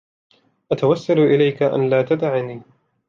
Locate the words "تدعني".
2.01-2.61